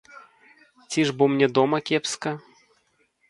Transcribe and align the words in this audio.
Ці 0.89 1.03
ж 1.09 1.13
бо 1.17 1.27
мне 1.33 1.47
дома 1.57 1.77
кепска? 1.89 2.31